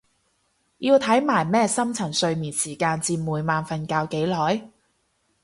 [0.79, 4.71] 要睇埋咩深層睡眠時間佔每晚瞓覺幾耐？